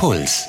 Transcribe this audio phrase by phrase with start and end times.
[0.00, 0.48] Puls.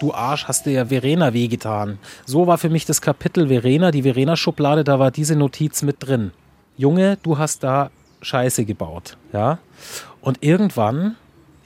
[0.00, 1.98] Du Arsch, hast dir ja Verena wehgetan.
[2.24, 6.30] So war für mich das Kapitel Verena, die Verena-Schublade, da war diese Notiz mit drin.
[6.78, 7.90] Junge, du hast da
[8.22, 9.18] Scheiße gebaut.
[9.34, 9.58] Ja?
[10.22, 11.16] Und irgendwann,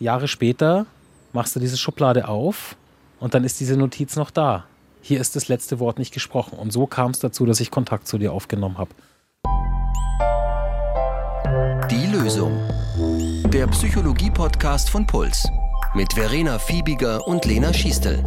[0.01, 0.87] Jahre später,
[1.33, 2.75] machst du diese Schublade auf
[3.21, 4.65] und dann ist diese Notiz noch da.
[5.01, 6.59] Hier ist das letzte Wort nicht gesprochen.
[6.59, 8.91] Und so kam es dazu, dass ich Kontakt zu dir aufgenommen habe.
[11.89, 12.59] Die Lösung.
[13.53, 15.49] Der Psychologie-Podcast von Puls.
[15.97, 18.25] Mit Verena Fiebiger und Lena Schiestel.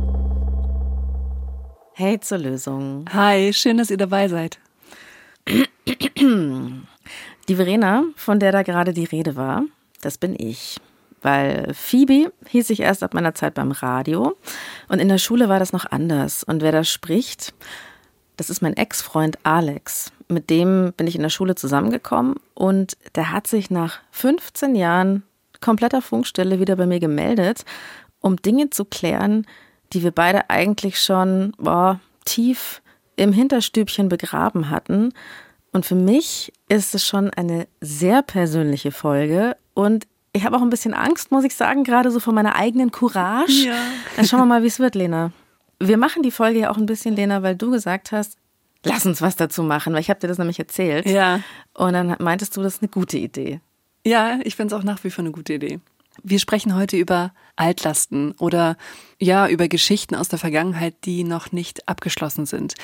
[1.96, 3.04] Hey zur Lösung.
[3.12, 4.58] Hi, schön, dass ihr dabei seid.
[7.50, 9.66] Die Verena, von der da gerade die Rede war,
[10.00, 10.80] das bin ich.
[11.22, 14.38] Weil Phoebe hieß ich erst ab meiner Zeit beim Radio
[14.88, 16.46] und in der Schule war das noch anders.
[16.46, 17.54] Und wer da spricht,
[18.38, 20.14] das ist mein Ex-Freund Alex.
[20.30, 25.24] Mit dem bin ich in der Schule zusammengekommen und der hat sich nach 15 Jahren
[25.68, 27.66] kompletter Funkstelle wieder bei mir gemeldet,
[28.22, 29.46] um Dinge zu klären,
[29.92, 32.82] die wir beide eigentlich schon boah, tief
[33.18, 35.14] im Hinterstübchen begraben hatten.
[35.74, 40.70] Und für mich ist es schon eine sehr persönliche Folge und ich habe auch ein
[40.70, 43.68] bisschen Angst, muss ich sagen, gerade so vor meiner eigenen Courage.
[43.68, 43.76] Ja.
[44.16, 45.32] Dann schauen wir mal, wie es wird, Lena.
[45.80, 48.38] Wir machen die Folge ja auch ein bisschen, Lena, weil du gesagt hast,
[48.84, 51.08] lass uns was dazu machen, weil ich habe dir das nämlich erzählt.
[51.08, 51.42] Ja.
[51.74, 53.60] Und dann meintest du, das ist eine gute Idee.
[54.08, 55.82] Ja, ich finde es auch nach wie vor eine gute Idee.
[56.24, 58.78] Wir sprechen heute über Altlasten oder
[59.20, 62.76] ja, über Geschichten aus der Vergangenheit, die noch nicht abgeschlossen sind,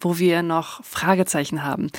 [0.00, 1.90] wo wir noch Fragezeichen haben.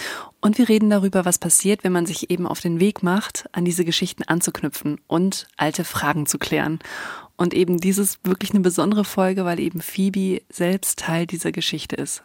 [0.42, 3.66] Und wir reden darüber, was passiert, wenn man sich eben auf den Weg macht, an
[3.66, 6.78] diese Geschichten anzuknüpfen und alte Fragen zu klären.
[7.36, 12.22] Und eben dieses wirklich eine besondere Folge, weil eben Phoebe selbst Teil dieser Geschichte ist.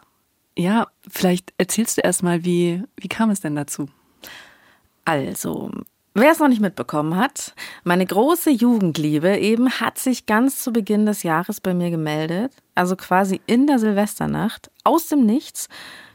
[0.55, 3.87] Ja, vielleicht erzählst du erstmal, wie, wie kam es denn dazu?
[5.03, 5.71] Also,
[6.15, 11.07] Wer es noch nicht mitbekommen hat, meine große Jugendliebe eben hat sich ganz zu Beginn
[11.07, 15.69] des Jahres bei mir gemeldet, also quasi in der Silvesternacht, aus dem Nichts.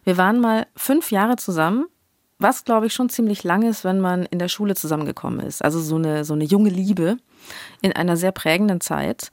[0.04, 1.86] Wir waren mal fünf Jahre zusammen,
[2.38, 5.64] was glaube ich schon ziemlich lang ist, wenn man in der Schule zusammengekommen ist.
[5.64, 7.16] Also so eine, so eine junge Liebe
[7.82, 9.32] in einer sehr prägenden Zeit.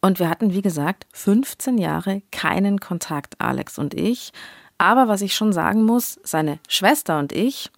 [0.00, 4.32] Und wir hatten, wie gesagt, 15 Jahre keinen Kontakt, Alex und ich.
[4.78, 7.70] Aber was ich schon sagen muss, seine Schwester und ich,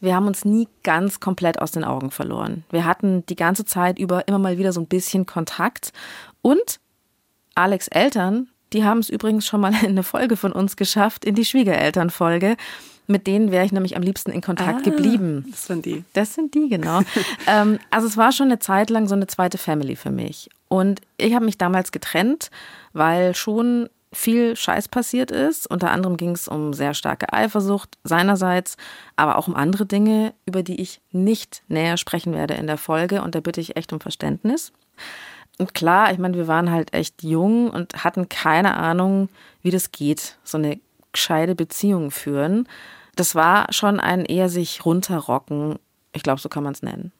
[0.00, 2.64] wir haben uns nie ganz komplett aus den Augen verloren.
[2.70, 5.92] Wir hatten die ganze Zeit über immer mal wieder so ein bisschen Kontakt.
[6.42, 6.80] Und
[7.54, 11.34] Alex Eltern, die haben es übrigens schon mal in eine Folge von uns geschafft, in
[11.34, 12.56] die Schwiegerelternfolge.
[13.08, 15.46] Mit denen wäre ich nämlich am liebsten in Kontakt ah, geblieben.
[15.50, 16.04] Das sind die.
[16.12, 17.00] Das sind die, genau.
[17.48, 20.50] ähm, also es war schon eine Zeit lang so eine zweite Family für mich.
[20.68, 22.50] Und ich habe mich damals getrennt,
[22.92, 25.66] weil schon viel Scheiß passiert ist.
[25.66, 28.76] Unter anderem ging es um sehr starke Eifersucht seinerseits,
[29.16, 33.22] aber auch um andere Dinge, über die ich nicht näher sprechen werde in der Folge.
[33.22, 34.72] Und da bitte ich echt um Verständnis.
[35.58, 39.28] Und klar, ich meine, wir waren halt echt jung und hatten keine Ahnung,
[39.62, 40.80] wie das geht, so eine
[41.12, 42.68] gescheite Beziehung führen.
[43.16, 45.78] Das war schon ein eher sich runterrocken.
[46.12, 47.12] Ich glaube, so kann man es nennen.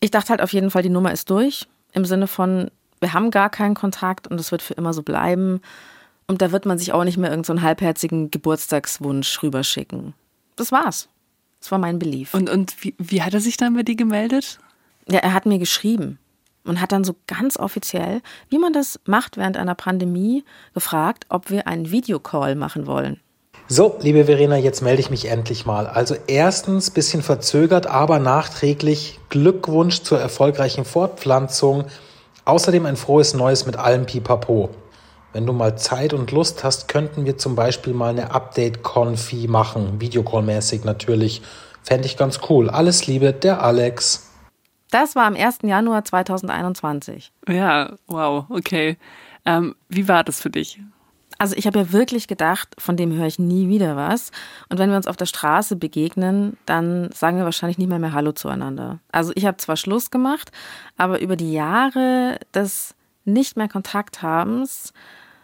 [0.00, 1.68] Ich dachte halt auf jeden Fall, die Nummer ist durch.
[1.92, 5.60] Im Sinne von, wir haben gar keinen Kontakt und es wird für immer so bleiben.
[6.30, 10.14] Und da wird man sich auch nicht mehr irgendeinen so halbherzigen Geburtstagswunsch rüberschicken.
[10.54, 11.08] Das war's.
[11.58, 12.34] Das war mein Belief.
[12.34, 14.60] Und, und wie, wie hat er sich dann bei dir gemeldet?
[15.08, 16.20] Ja, er hat mir geschrieben
[16.64, 21.50] und hat dann so ganz offiziell, wie man das macht während einer Pandemie, gefragt, ob
[21.50, 23.18] wir einen Videocall machen wollen.
[23.66, 25.88] So, liebe Verena, jetzt melde ich mich endlich mal.
[25.88, 31.86] Also erstens bisschen verzögert, aber nachträglich Glückwunsch zur erfolgreichen Fortpflanzung.
[32.44, 34.70] Außerdem ein frohes Neues mit allem Pipapo.
[35.32, 40.00] Wenn du mal Zeit und Lust hast, könnten wir zum Beispiel mal eine Update-Konfi machen,
[40.00, 41.42] Videocall-mäßig natürlich.
[41.84, 42.68] Fände ich ganz cool.
[42.68, 44.28] Alles Liebe, der Alex.
[44.90, 45.58] Das war am 1.
[45.62, 47.32] Januar 2021.
[47.48, 48.96] Ja, wow, okay.
[49.46, 50.80] Ähm, wie war das für dich?
[51.38, 54.32] Also ich habe ja wirklich gedacht, von dem höre ich nie wieder was.
[54.68, 58.12] Und wenn wir uns auf der Straße begegnen, dann sagen wir wahrscheinlich nicht mehr mehr
[58.12, 58.98] Hallo zueinander.
[59.12, 60.50] Also ich habe zwar Schluss gemacht,
[60.98, 64.92] aber über die Jahre des nicht mehr Kontakt habens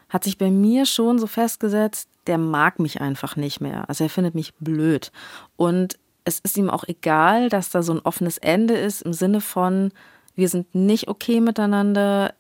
[0.08, 3.88] hat sich bei mir schon so festgesetzt, der mag mich einfach nicht mehr.
[3.88, 5.12] Also er findet mich blöd.
[5.56, 9.41] Und es ist ihm auch egal, dass da so ein offenes Ende ist im Sinne
[9.41, 9.93] von,
[10.35, 12.35] wir sind nicht okay miteinander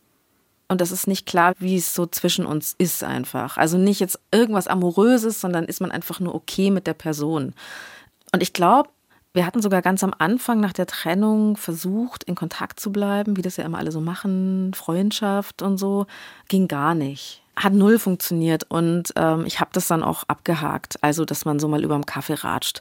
[0.68, 3.56] und das ist nicht klar, wie es so zwischen uns ist einfach.
[3.56, 7.54] Also nicht jetzt irgendwas Amoröses, sondern ist man einfach nur okay mit der Person.
[8.32, 8.90] Und ich glaube,
[9.32, 13.42] wir hatten sogar ganz am Anfang nach der Trennung versucht, in Kontakt zu bleiben, wie
[13.42, 16.06] das ja immer alle so machen, Freundschaft und so.
[16.48, 21.02] Ging gar nicht hat null funktioniert und ähm, ich habe das dann auch abgehakt.
[21.02, 22.80] Also, dass man so mal über dem Kaffee ratscht.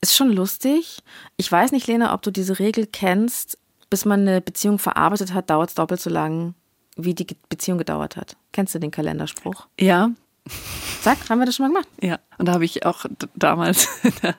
[0.00, 1.02] Ist schon lustig.
[1.36, 3.58] Ich weiß nicht, Lena, ob du diese Regel kennst.
[3.90, 6.54] Bis man eine Beziehung verarbeitet hat, dauert es doppelt so lang
[6.96, 8.36] wie die Beziehung gedauert hat.
[8.52, 9.66] Kennst du den Kalenderspruch?
[9.78, 10.10] Ja.
[11.00, 11.88] Sag, haben wir das schon mal gemacht?
[12.00, 12.18] Ja.
[12.38, 14.34] Und da habe ich auch damals in der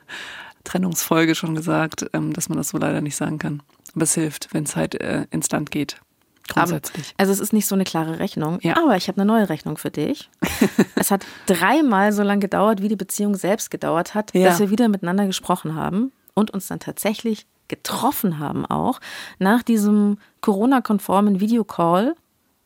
[0.64, 3.62] Trennungsfolge schon gesagt, ähm, dass man das so leider nicht sagen kann.
[3.94, 5.98] Aber es hilft, wenn es halt äh, ins Land geht.
[6.48, 7.14] Grundsätzlich.
[7.16, 8.76] also es ist nicht so eine klare Rechnung, ja.
[8.76, 10.30] aber ich habe eine neue Rechnung für dich.
[10.94, 14.48] es hat dreimal so lange gedauert, wie die Beziehung selbst gedauert hat, ja.
[14.48, 19.00] dass wir wieder miteinander gesprochen haben und uns dann tatsächlich getroffen haben auch.
[19.38, 22.14] Nach diesem Corona-konformen Videocall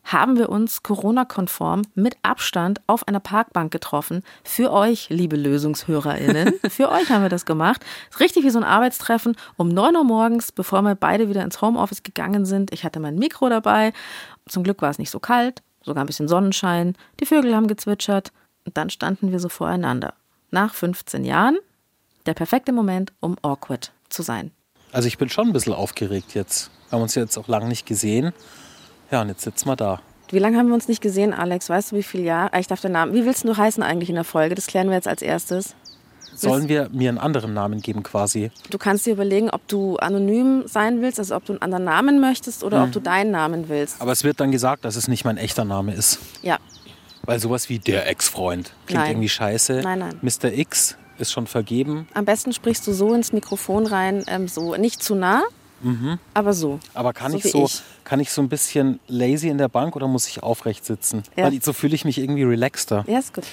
[0.03, 4.23] haben wir uns Corona-konform mit Abstand auf einer Parkbank getroffen.
[4.43, 6.53] Für euch, liebe LösungshörerInnen.
[6.69, 7.85] Für euch haben wir das gemacht.
[8.19, 12.03] Richtig wie so ein Arbeitstreffen um 9 Uhr morgens, bevor wir beide wieder ins Homeoffice
[12.03, 12.73] gegangen sind.
[12.73, 13.93] Ich hatte mein Mikro dabei.
[14.47, 16.95] Zum Glück war es nicht so kalt, sogar ein bisschen Sonnenschein.
[17.19, 18.31] Die Vögel haben gezwitschert.
[18.65, 20.13] Und dann standen wir so voreinander.
[20.51, 21.57] Nach 15 Jahren
[22.25, 24.51] der perfekte Moment, um awkward zu sein.
[24.91, 26.69] Also ich bin schon ein bisschen aufgeregt jetzt.
[26.89, 28.33] Wir haben uns jetzt auch lange nicht gesehen.
[29.11, 30.01] Ja, und jetzt sitzen wir da.
[30.29, 31.69] Wie lange haben wir uns nicht gesehen, Alex?
[31.69, 32.57] Weißt du, wie viele Jahre?
[32.57, 33.13] Ich darf den Namen.
[33.13, 34.55] Wie willst du heißen eigentlich in der Folge?
[34.55, 35.75] Das klären wir jetzt als erstes.
[36.33, 38.51] Sollen wir mir einen anderen Namen geben quasi?
[38.69, 42.21] Du kannst dir überlegen, ob du anonym sein willst, also ob du einen anderen Namen
[42.21, 42.87] möchtest oder hm.
[42.87, 44.01] ob du deinen Namen willst.
[44.01, 46.19] Aber es wird dann gesagt, dass es nicht mein echter Name ist.
[46.41, 46.57] Ja.
[47.23, 49.11] Weil sowas wie der Ex-Freund klingt nein.
[49.11, 49.81] irgendwie scheiße.
[49.83, 50.19] Nein, nein.
[50.21, 50.51] Mr.
[50.53, 52.07] X ist schon vergeben.
[52.13, 55.43] Am besten sprichst du so ins Mikrofon rein, ähm, so nicht zu nah,
[55.81, 56.19] Mhm.
[56.33, 56.79] Aber so.
[56.93, 57.81] Aber kann so ich so, ich.
[58.03, 61.23] kann ich so ein bisschen lazy in der Bank oder muss ich aufrecht sitzen?
[61.35, 61.45] Ja.
[61.45, 63.03] Weil so fühle ich mich irgendwie relaxter.
[63.07, 63.45] Ja, ist gut.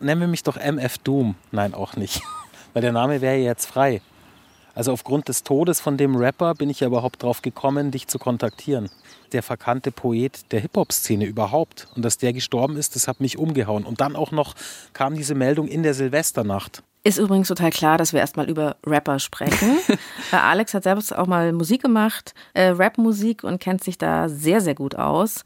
[0.00, 1.34] Nennen wir mich doch MF Doom.
[1.50, 2.22] Nein, auch nicht.
[2.72, 4.00] Weil der Name wäre ja jetzt frei.
[4.74, 8.18] Also aufgrund des Todes von dem Rapper bin ich ja überhaupt drauf gekommen, dich zu
[8.18, 8.88] kontaktieren.
[9.32, 11.88] Der verkannte Poet der Hip-Hop-Szene überhaupt.
[11.94, 13.84] Und dass der gestorben ist, das hat mich umgehauen.
[13.84, 14.54] Und dann auch noch
[14.94, 16.82] kam diese Meldung in der Silvesternacht.
[17.04, 19.78] Ist übrigens total klar, dass wir erstmal über Rapper sprechen.
[20.30, 24.76] Alex hat selbst auch mal Musik gemacht, äh, Rapmusik und kennt sich da sehr, sehr
[24.76, 25.42] gut aus.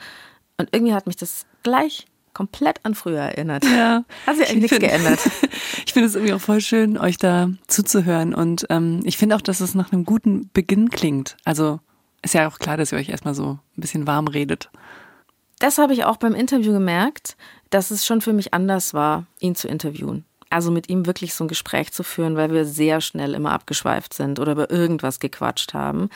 [0.59, 3.65] Und irgendwie hat mich das gleich komplett an früher erinnert.
[3.65, 4.05] Ja.
[4.27, 5.21] Hat sich eigentlich nichts geändert.
[5.87, 8.35] ich finde es irgendwie auch voll schön, euch da zuzuhören.
[8.35, 11.39] Und ähm, ich finde auch, dass es nach einem guten Beginn klingt.
[11.47, 11.81] Also
[12.21, 14.69] ist ja auch klar, dass ihr euch erstmal so ein bisschen warm redet.
[15.59, 17.39] Das habe ich auch beim Interview gemerkt,
[17.71, 21.45] dass es schon für mich anders war, ihn zu interviewen also mit ihm wirklich so
[21.45, 25.75] ein Gespräch zu führen, weil wir sehr schnell immer abgeschweift sind oder über irgendwas gequatscht
[25.75, 26.09] haben.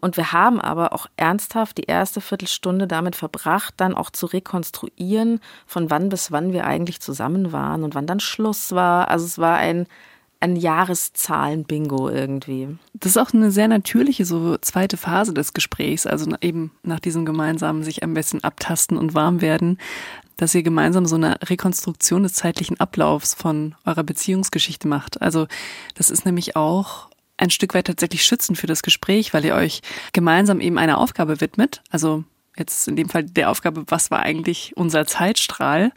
[0.00, 5.40] Und wir haben aber auch ernsthaft die erste Viertelstunde damit verbracht, dann auch zu rekonstruieren,
[5.66, 9.08] von wann bis wann wir eigentlich zusammen waren und wann dann Schluss war.
[9.08, 9.86] Also es war ein
[10.40, 12.68] ein Jahreszahlen-Bingo irgendwie.
[12.94, 17.24] Das ist auch eine sehr natürliche so zweite Phase des Gesprächs, also eben nach diesem
[17.24, 19.78] gemeinsamen sich ein bisschen abtasten und warm werden,
[20.38, 25.20] dass ihr gemeinsam so eine Rekonstruktion des zeitlichen Ablaufs von eurer Beziehungsgeschichte macht.
[25.20, 25.46] Also
[25.94, 29.82] das ist nämlich auch ein Stück weit tatsächlich schützend für das Gespräch, weil ihr euch
[30.12, 31.82] gemeinsam eben einer Aufgabe widmet.
[31.90, 32.24] Also
[32.56, 35.92] jetzt in dem Fall der Aufgabe, was war eigentlich unser Zeitstrahl?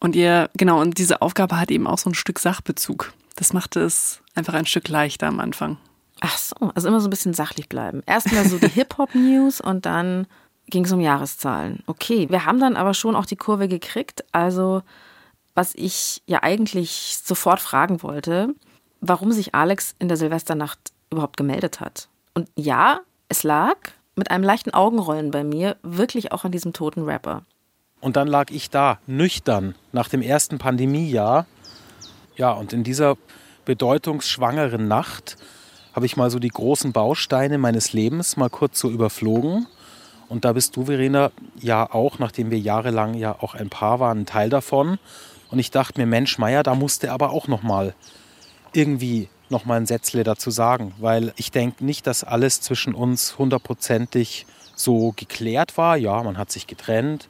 [0.00, 3.12] Und ihr, genau, und diese Aufgabe hat eben auch so ein Stück Sachbezug.
[3.36, 5.78] Das machte es einfach ein Stück leichter am Anfang.
[6.20, 8.02] Ach so, also immer so ein bisschen sachlich bleiben.
[8.06, 10.26] Erstmal so die Hip-Hop-News und dann
[10.70, 11.82] ging es um Jahreszahlen.
[11.86, 14.24] Okay, wir haben dann aber schon auch die Kurve gekriegt.
[14.32, 14.82] Also,
[15.54, 18.54] was ich ja eigentlich sofort fragen wollte,
[19.00, 20.78] warum sich Alex in der Silvesternacht
[21.10, 22.08] überhaupt gemeldet hat.
[22.34, 23.76] Und ja, es lag
[24.16, 27.42] mit einem leichten Augenrollen bei mir wirklich auch an diesem toten Rapper.
[28.00, 31.46] Und dann lag ich da, nüchtern, nach dem ersten Pandemiejahr.
[32.36, 33.16] Ja, und in dieser
[33.64, 35.36] bedeutungsschwangeren Nacht
[35.92, 39.66] habe ich mal so die großen Bausteine meines Lebens mal kurz so überflogen
[40.30, 44.20] und da bist du, Verena, ja auch, nachdem wir jahrelang ja auch ein Paar waren,
[44.20, 45.00] ein Teil davon.
[45.50, 47.94] Und ich dachte mir, Mensch, Meier, da musste aber auch noch mal
[48.72, 53.38] irgendwie noch mal ein Sätzle dazu sagen, weil ich denke nicht, dass alles zwischen uns
[53.38, 54.46] hundertprozentig
[54.76, 55.96] so geklärt war.
[55.96, 57.28] Ja, man hat sich getrennt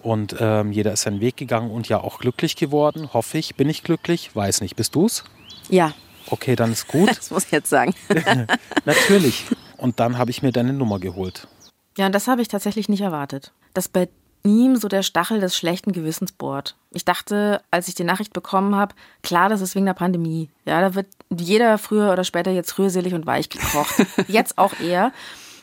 [0.00, 3.56] und ähm, jeder ist seinen Weg gegangen und ja auch glücklich geworden, hoffe ich.
[3.56, 4.36] Bin ich glücklich?
[4.36, 4.76] Weiß nicht.
[4.76, 5.24] Bist du's?
[5.68, 5.94] Ja.
[6.30, 7.08] Okay, dann ist gut.
[7.16, 7.92] Das muss ich jetzt sagen.
[8.84, 9.46] Natürlich.
[9.78, 11.48] Und dann habe ich mir deine Nummer geholt.
[11.96, 13.52] Ja, und das habe ich tatsächlich nicht erwartet.
[13.74, 14.08] Dass bei
[14.44, 16.76] ihm so der Stachel des schlechten Gewissens bohrt.
[16.92, 20.50] Ich dachte, als ich die Nachricht bekommen habe, klar, das ist wegen der Pandemie.
[20.64, 24.06] Ja, da wird jeder früher oder später jetzt rührselig und weich gekocht.
[24.28, 25.12] jetzt auch er.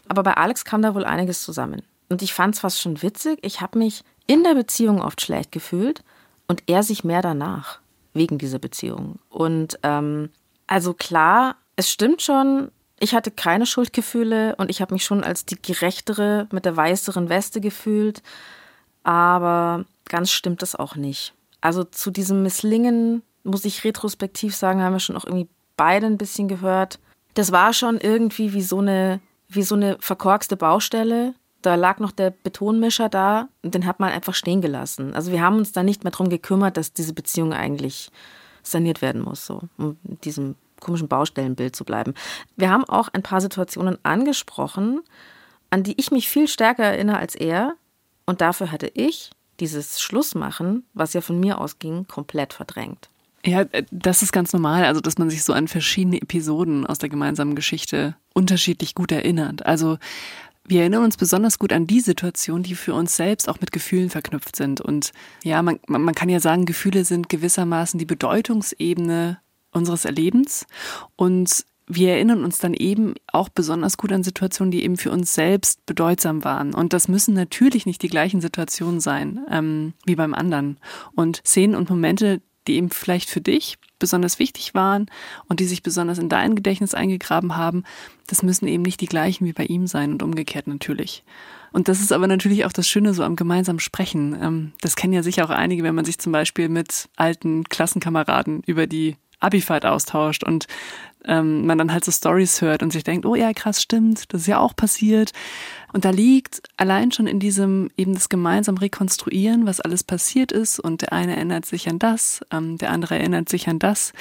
[0.09, 1.81] Aber bei Alex kam da wohl einiges zusammen.
[2.09, 3.39] Und ich fand es fast schon witzig.
[3.41, 6.03] Ich habe mich in der Beziehung oft schlecht gefühlt
[6.47, 7.79] und er sich mehr danach,
[8.13, 9.19] wegen dieser Beziehung.
[9.29, 10.29] Und ähm,
[10.67, 12.69] also klar, es stimmt schon,
[13.03, 17.27] ich hatte keine Schuldgefühle und ich habe mich schon als die gerechtere mit der weißeren
[17.27, 18.23] Weste gefühlt.
[19.03, 21.33] Aber ganz stimmt das auch nicht.
[21.59, 26.17] Also zu diesem Misslingen, muss ich retrospektiv sagen, haben wir schon auch irgendwie beide ein
[26.17, 26.99] bisschen gehört.
[27.33, 29.19] Das war schon irgendwie wie so eine,
[29.49, 34.11] wie so eine verkorkste Baustelle, Da lag noch der Betonmischer da und den hat man
[34.11, 35.13] einfach stehen gelassen.
[35.13, 38.11] Also wir haben uns da nicht mehr darum gekümmert, dass diese Beziehung eigentlich
[38.61, 42.13] saniert werden muss, so in diesem komischen Baustellenbild zu bleiben.
[42.55, 45.01] Wir haben auch ein paar Situationen angesprochen,
[45.69, 47.75] an die ich mich viel stärker erinnere als er.
[48.25, 53.09] Und dafür hatte ich dieses Schlussmachen, was ja von mir ausging, komplett verdrängt.
[53.45, 56.97] Ja, äh, das ist ganz normal, also dass man sich so an verschiedene Episoden aus
[56.97, 59.65] der gemeinsamen Geschichte unterschiedlich gut erinnert.
[59.65, 59.97] Also
[60.65, 64.09] wir erinnern uns besonders gut an die Situationen, die für uns selbst auch mit Gefühlen
[64.09, 64.79] verknüpft sind.
[64.79, 65.11] Und
[65.43, 69.39] ja, man, man kann ja sagen, Gefühle sind gewissermaßen die Bedeutungsebene
[69.73, 70.65] unseres Erlebens.
[71.15, 75.33] Und wir erinnern uns dann eben auch besonders gut an Situationen, die eben für uns
[75.33, 76.73] selbst bedeutsam waren.
[76.73, 80.77] Und das müssen natürlich nicht die gleichen Situationen sein ähm, wie beim anderen.
[81.13, 85.07] Und Szenen und Momente, die eben vielleicht für dich besonders wichtig waren
[85.47, 87.83] und die sich besonders in dein Gedächtnis eingegraben haben,
[88.27, 91.23] das müssen eben nicht die gleichen wie bei ihm sein und umgekehrt natürlich.
[91.73, 94.37] Und das ist aber natürlich auch das Schöne so am gemeinsamen Sprechen.
[94.41, 98.61] Ähm, das kennen ja sicher auch einige, wenn man sich zum Beispiel mit alten Klassenkameraden
[98.65, 100.67] über die Abifahrt austauscht und
[101.25, 104.41] ähm, man dann halt so Stories hört und sich denkt, oh ja, krass, stimmt, das
[104.41, 105.31] ist ja auch passiert.
[105.93, 110.79] Und da liegt allein schon in diesem eben das gemeinsam rekonstruieren, was alles passiert ist
[110.79, 114.13] und der eine erinnert sich an das, ähm, der andere erinnert sich an das.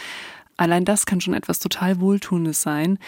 [0.56, 2.98] Allein das kann schon etwas total Wohltuendes sein,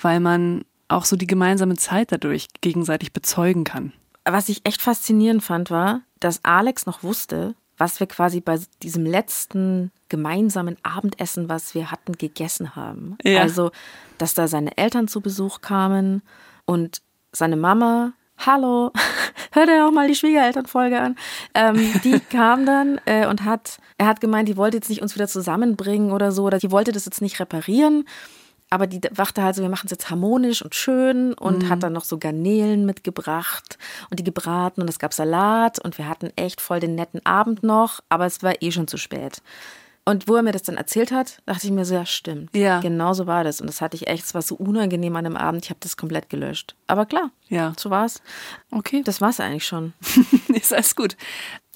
[0.00, 3.92] weil man auch so die gemeinsame Zeit dadurch gegenseitig bezeugen kann.
[4.24, 9.04] Was ich echt faszinierend fand, war, dass Alex noch wusste, was wir quasi bei diesem
[9.04, 13.16] letzten gemeinsamen Abendessen, was wir hatten, gegessen haben.
[13.24, 13.40] Ja.
[13.40, 13.72] Also,
[14.18, 16.22] dass da seine Eltern zu Besuch kamen
[16.64, 18.92] und seine Mama, hallo,
[19.50, 21.16] hört er auch mal die Schwiegerelternfolge an,
[21.54, 25.16] ähm, die kam dann äh, und hat, er hat gemeint, die wollte jetzt nicht uns
[25.16, 28.04] wieder zusammenbringen oder so, oder die wollte das jetzt nicht reparieren,
[28.72, 31.68] aber die dachte halt so, wir machen es jetzt harmonisch und schön und mhm.
[31.68, 33.76] hat dann noch so Garnelen mitgebracht
[34.08, 37.62] und die gebraten und es gab Salat und wir hatten echt voll den netten Abend
[37.62, 39.42] noch, aber es war eh schon zu spät.
[40.04, 42.54] Und wo er mir das dann erzählt hat, dachte ich mir so, ja, stimmt.
[42.56, 42.80] Ja.
[42.80, 43.60] Genau so war das.
[43.60, 45.96] Und das hatte ich echt, es war so unangenehm an dem Abend, ich habe das
[45.96, 46.74] komplett gelöscht.
[46.88, 47.72] Aber klar, ja.
[47.78, 48.20] so war's.
[48.72, 49.02] Okay.
[49.04, 49.92] Das war's eigentlich schon.
[50.48, 51.16] ist alles gut.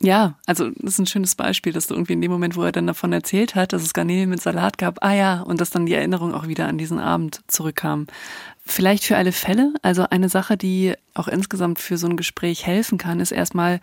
[0.01, 2.73] Ja, also das ist ein schönes Beispiel, dass du irgendwie in dem Moment, wo er
[2.73, 5.87] dann davon erzählt hat, dass es Garnelen mit Salat gab, ah ja, und dass dann
[5.87, 8.07] die Erinnerung auch wieder an diesen Abend zurückkam.
[8.67, 12.99] Vielleicht für alle Fälle, also eine Sache, die auch insgesamt für so ein Gespräch helfen
[12.99, 13.81] kann, ist erstmal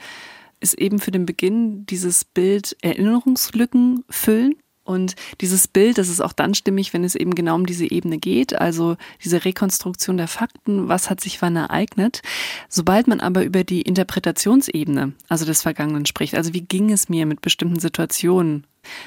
[0.64, 4.56] ist eben für den Beginn dieses Bild Erinnerungslücken füllen.
[4.86, 8.18] Und dieses Bild, das ist auch dann stimmig, wenn es eben genau um diese Ebene
[8.18, 12.22] geht, also diese Rekonstruktion der Fakten, was hat sich wann ereignet.
[12.68, 17.26] Sobald man aber über die Interpretationsebene, also des Vergangenen spricht, also wie ging es mir
[17.26, 18.66] mit bestimmten Situationen,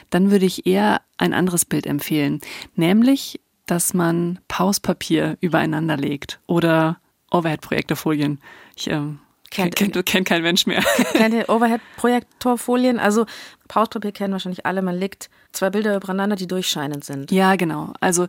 [0.08, 2.40] dann würde ich eher ein anderes Bild empfehlen,
[2.74, 6.98] nämlich, dass man Pauspapier übereinander legt oder
[7.30, 8.38] Overhead-Projektorfolien.
[8.76, 9.02] Ich äh,
[9.50, 10.82] Kennt, kennt, kennt kein Mensch mehr.
[11.12, 12.98] Kennt ihr Overhead-Projektorfolien?
[12.98, 13.26] Also
[13.68, 14.82] Pauspapier kennen wahrscheinlich alle.
[14.82, 17.30] Man legt zwei Bilder übereinander, die durchscheinend sind.
[17.30, 17.92] Ja, genau.
[18.00, 18.26] Also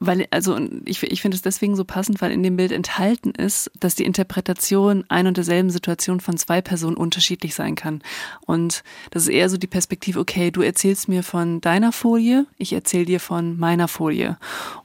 [0.00, 3.70] weil, also ich, ich finde es deswegen so passend, weil in dem Bild enthalten ist,
[3.80, 8.02] dass die Interpretation ein und derselben Situation von zwei Personen unterschiedlich sein kann.
[8.46, 12.72] Und das ist eher so die Perspektive, okay, du erzählst mir von deiner Folie, ich
[12.72, 14.38] erzähle dir von meiner Folie.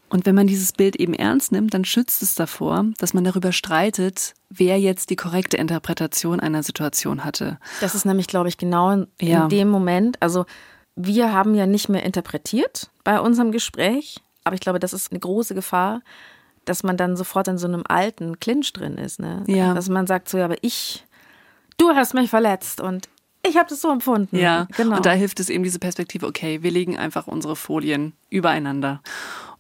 [0.10, 3.52] Und wenn man dieses Bild eben ernst nimmt, dann schützt es davor, dass man darüber
[3.52, 7.58] streitet, wer jetzt die korrekte Interpretation einer Situation hatte.
[7.82, 9.44] Das ist nämlich, glaube ich, genau in, ja.
[9.44, 10.22] in dem Moment.
[10.22, 10.46] Also
[10.96, 15.20] wir haben ja nicht mehr interpretiert bei unserem Gespräch, aber ich glaube, das ist eine
[15.20, 16.02] große Gefahr,
[16.66, 19.20] dass man dann sofort in so einem alten Clinch drin ist.
[19.20, 19.44] Ne?
[19.48, 19.74] Ja.
[19.74, 21.06] Dass man sagt so, ja, aber ich,
[21.78, 23.10] du hast mich verletzt und
[23.46, 24.38] ich habe das so empfunden.
[24.38, 24.98] Ja, genau.
[24.98, 29.02] Und da hilft es eben diese Perspektive, okay, wir legen einfach unsere Folien übereinander.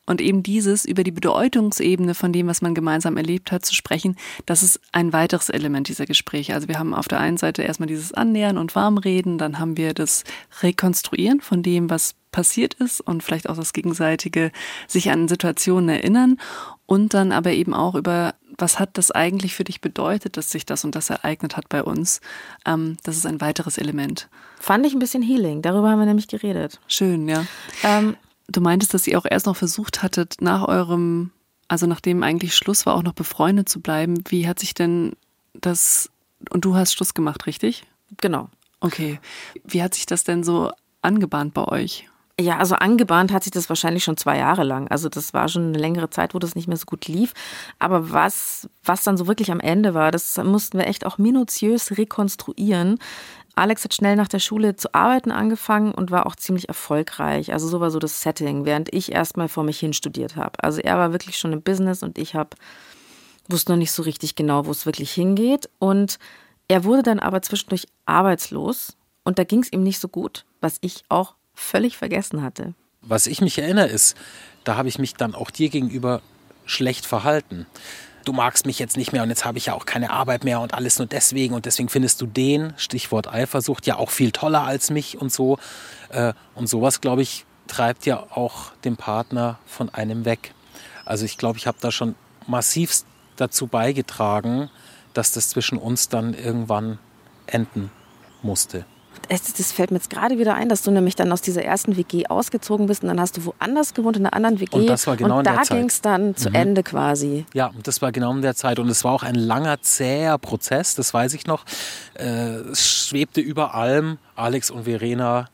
[0.05, 4.17] Und eben dieses über die Bedeutungsebene von dem, was man gemeinsam erlebt hat, zu sprechen,
[4.45, 6.53] das ist ein weiteres Element dieser Gespräche.
[6.53, 9.93] Also wir haben auf der einen Seite erstmal dieses Annähern und Warmreden, dann haben wir
[9.93, 10.24] das
[10.62, 14.51] Rekonstruieren von dem, was passiert ist und vielleicht auch das gegenseitige
[14.88, 16.38] sich an Situationen erinnern
[16.86, 20.65] und dann aber eben auch über, was hat das eigentlich für dich bedeutet, dass sich
[20.65, 22.19] das und das ereignet hat bei uns.
[22.65, 24.27] Ähm, das ist ein weiteres Element.
[24.60, 26.81] Fand ich ein bisschen Healing, darüber haben wir nämlich geredet.
[26.88, 27.45] Schön, ja.
[27.83, 31.31] Ähm, Du meintest, dass ihr auch erst noch versucht hattet, nach eurem,
[31.67, 34.23] also nachdem eigentlich Schluss war, auch noch befreundet zu bleiben.
[34.27, 35.13] Wie hat sich denn
[35.53, 36.09] das,
[36.50, 37.85] und du hast Schluss gemacht, richtig?
[38.21, 38.50] Genau.
[38.79, 39.19] Okay.
[39.63, 40.71] Wie hat sich das denn so
[41.01, 42.07] angebahnt bei euch?
[42.39, 44.88] Ja, also angebahnt hat sich das wahrscheinlich schon zwei Jahre lang.
[44.88, 47.33] Also das war schon eine längere Zeit, wo das nicht mehr so gut lief.
[47.77, 51.95] Aber was, was dann so wirklich am Ende war, das mussten wir echt auch minutiös
[51.95, 52.97] rekonstruieren.
[53.55, 57.53] Alex hat schnell nach der Schule zu arbeiten angefangen und war auch ziemlich erfolgreich.
[57.53, 60.63] Also so war so das Setting, während ich erstmal vor mich hin studiert habe.
[60.63, 62.57] Also er war wirklich schon im Business und ich habe
[63.50, 65.69] wusste noch nicht so richtig genau, wo es wirklich hingeht.
[65.79, 66.17] Und
[66.67, 70.77] er wurde dann aber zwischendurch arbeitslos und da ging es ihm nicht so gut, was
[70.81, 72.74] ich auch völlig vergessen hatte.
[73.01, 74.15] Was ich mich erinnere ist,
[74.63, 76.22] da habe ich mich dann auch dir gegenüber
[76.65, 77.67] schlecht verhalten.
[78.25, 80.61] Du magst mich jetzt nicht mehr und jetzt habe ich ja auch keine Arbeit mehr
[80.61, 84.63] und alles nur deswegen und deswegen findest du den, Stichwort Eifersucht, ja auch viel toller
[84.63, 85.57] als mich und so.
[86.09, 90.53] Äh, und sowas, glaube ich, treibt ja auch den Partner von einem weg.
[91.05, 92.15] Also ich glaube, ich habe da schon
[92.47, 94.69] massivst dazu beigetragen,
[95.13, 96.99] dass das zwischen uns dann irgendwann
[97.45, 97.91] enden
[98.41, 98.85] musste.
[99.33, 101.97] Es, das fällt mir jetzt gerade wieder ein, dass du nämlich dann aus dieser ersten
[101.97, 104.75] WG ausgezogen bist und dann hast du woanders gewohnt, in einer anderen WG.
[104.77, 105.77] Und das war genau und in der da Zeit.
[105.77, 106.55] ging es dann zu Mhm.
[106.55, 107.45] Ende quasi.
[107.53, 108.77] Ja, und das war genau in der Zeit.
[108.77, 111.65] Und es war auch ein langer, zäher Prozess, das weiß ich noch.
[112.13, 115.49] Äh, es schwebte über allem, Alex und Verena,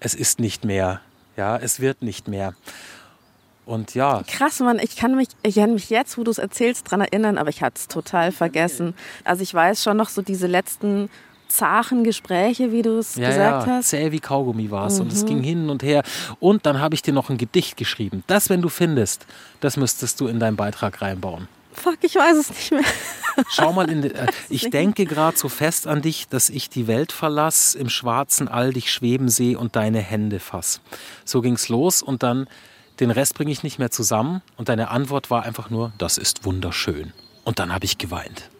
[0.00, 1.00] es ist nicht mehr.
[1.36, 2.54] Ja, es wird nicht mehr.
[3.66, 6.90] Und ja, Krass, Mann, ich kann mich, ich kann mich jetzt, wo du es erzählst,
[6.90, 8.94] dran erinnern, aber ich hatte es total vergessen.
[9.22, 11.08] Also ich weiß schon noch so diese letzten
[11.50, 13.88] zachen Gespräche, wie du es ja, gesagt ja, hast.
[13.88, 15.00] zäh wie Kaugummi war es.
[15.00, 16.02] Und es ging hin und her.
[16.38, 18.24] Und dann habe ich dir noch ein Gedicht geschrieben.
[18.26, 19.26] Das, wenn du findest,
[19.60, 21.48] das müsstest du in deinen Beitrag reinbauen.
[21.72, 22.84] Fuck, ich weiß es nicht mehr.
[23.48, 27.12] Schau mal, in, äh, ich denke gerade so fest an dich, dass ich die Welt
[27.12, 30.80] verlass, im schwarzen All dich schweben sehe und deine Hände fass.
[31.24, 32.48] So ging's los und dann
[32.98, 36.44] den Rest bringe ich nicht mehr zusammen und deine Antwort war einfach nur, das ist
[36.44, 37.12] wunderschön.
[37.44, 38.50] Und dann habe ich geweint.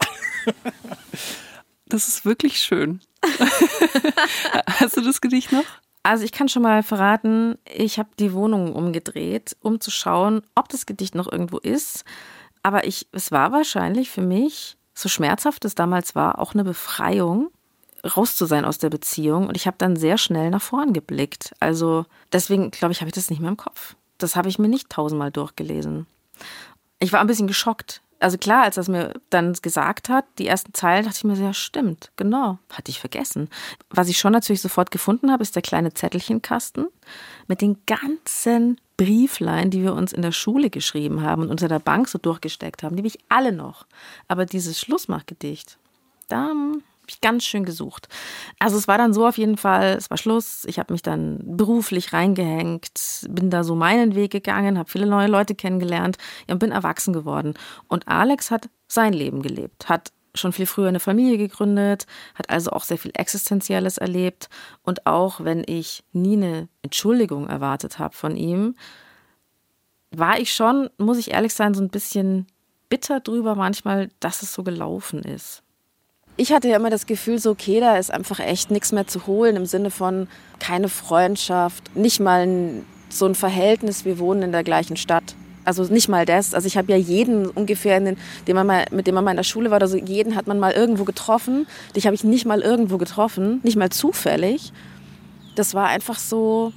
[1.91, 3.01] Das ist wirklich schön.
[4.67, 5.65] Hast du das Gedicht noch?
[6.03, 10.69] Also ich kann schon mal verraten, ich habe die Wohnung umgedreht, um zu schauen, ob
[10.71, 12.05] das Gedicht noch irgendwo ist.
[12.63, 17.51] Aber ich, es war wahrscheinlich für mich, so schmerzhaft es damals war, auch eine Befreiung,
[18.17, 19.49] raus zu sein aus der Beziehung.
[19.49, 21.53] Und ich habe dann sehr schnell nach vorn geblickt.
[21.61, 23.97] Also deswegen, glaube ich, habe ich das nicht mehr im Kopf.
[24.17, 26.07] Das habe ich mir nicht tausendmal durchgelesen.
[26.99, 28.01] Ich war ein bisschen geschockt.
[28.21, 31.37] Also klar, als er es mir dann gesagt hat, die ersten Zeilen, dachte ich mir
[31.37, 33.49] so, ja stimmt, genau, hatte ich vergessen.
[33.89, 36.87] Was ich schon natürlich sofort gefunden habe, ist der kleine Zettelchenkasten
[37.49, 41.79] mit den ganzen Brieflein, die wir uns in der Schule geschrieben haben und unter der
[41.79, 42.97] Bank so durchgesteckt haben.
[42.97, 43.87] Die habe ich alle noch.
[44.29, 45.79] Aber dieses Schlussmachgedicht,
[46.29, 46.53] da
[47.11, 48.09] hm, habe ich ganz schön gesucht.
[48.59, 50.65] Also es war dann so auf jeden Fall, es war Schluss.
[50.67, 55.29] Ich habe mich dann beruflich reingehängt, bin da so meinen Weg gegangen, habe viele neue
[55.29, 56.19] Leute kennengelernt
[56.49, 57.55] ja, und bin erwachsen geworden.
[57.89, 62.71] Und Alex hat sein Leben gelebt, hat schon viel früher eine Familie gegründet, hat also
[62.71, 64.49] auch sehr viel Existenzielles erlebt.
[64.83, 68.77] Und auch wenn ich nie eine Entschuldigung erwartet habe von ihm,
[70.13, 72.47] war ich schon, muss ich ehrlich sein, so ein bisschen
[72.89, 75.63] bitter drüber manchmal, dass es so gelaufen ist.
[76.41, 79.27] Ich hatte ja immer das Gefühl, so, okay, da ist einfach echt nichts mehr zu
[79.27, 80.27] holen im Sinne von
[80.59, 85.35] keine Freundschaft, nicht mal ein, so ein Verhältnis, wir wohnen in der gleichen Stadt.
[85.67, 86.55] Also nicht mal das.
[86.55, 89.37] Also ich habe ja jeden ungefähr, den, den man mal, mit dem man mal in
[89.37, 91.67] der Schule war, oder so, jeden hat man mal irgendwo getroffen.
[91.95, 94.73] Dich habe ich nicht mal irgendwo getroffen, nicht mal zufällig.
[95.57, 96.73] Das war einfach so,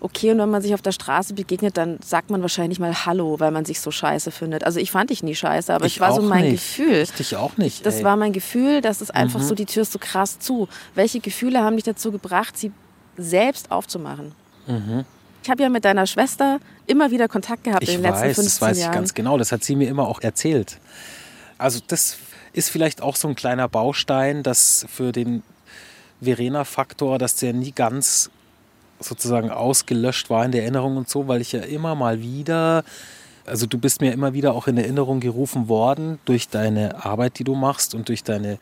[0.00, 3.40] okay, und wenn man sich auf der Straße begegnet, dann sagt man wahrscheinlich mal Hallo,
[3.40, 4.64] weil man sich so scheiße findet.
[4.64, 6.76] Also ich fand dich nie scheiße, aber es war so mein nicht.
[6.76, 7.02] Gefühl.
[7.02, 7.84] Ich dich auch nicht.
[7.86, 8.04] Das ey.
[8.04, 10.68] war mein Gefühl, dass es einfach so, die Tür ist so krass zu.
[10.94, 12.72] Welche Gefühle haben dich dazu gebracht, sie
[13.16, 14.32] selbst aufzumachen?
[15.42, 18.34] Ich habe ja mit deiner Schwester immer wieder Kontakt gehabt Ich in den letzten weiß,
[18.36, 18.94] 15 das weiß ich Jahren.
[18.94, 19.38] ganz genau.
[19.38, 20.78] Das hat sie mir immer auch erzählt.
[21.56, 22.16] Also das
[22.52, 25.42] ist vielleicht auch so ein kleiner Baustein, dass für den
[26.20, 28.30] Verena-Faktor, dass der nie ganz
[29.00, 32.84] sozusagen ausgelöscht war in der Erinnerung und so, weil ich ja immer mal wieder,
[33.46, 37.44] also du bist mir immer wieder auch in Erinnerung gerufen worden durch deine Arbeit, die
[37.44, 38.58] du machst und durch deine